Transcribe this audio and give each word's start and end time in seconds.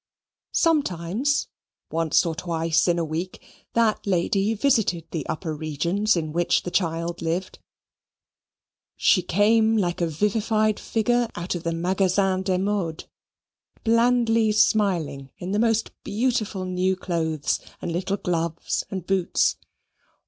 Sometimes 0.55 1.47
once 1.91 2.25
or 2.25 2.33
twice 2.33 2.87
in 2.87 2.97
a 2.97 3.05
week 3.05 3.39
that 3.73 4.03
lady 4.07 4.55
visited 4.55 5.05
the 5.11 5.27
upper 5.27 5.55
regions 5.55 6.17
in 6.17 6.33
which 6.33 6.63
the 6.63 6.71
child 6.71 7.21
lived. 7.21 7.59
She 8.95 9.21
came 9.21 9.77
like 9.77 10.01
a 10.01 10.07
vivified 10.07 10.79
figure 10.79 11.29
out 11.35 11.53
of 11.53 11.61
the 11.61 11.71
Magasin 11.71 12.41
des 12.41 12.57
Modes 12.57 13.05
blandly 13.83 14.51
smiling 14.51 15.29
in 15.37 15.51
the 15.51 15.59
most 15.59 15.91
beautiful 16.03 16.65
new 16.65 16.95
clothes 16.95 17.59
and 17.79 17.91
little 17.91 18.17
gloves 18.17 18.83
and 18.89 19.05
boots. 19.05 19.57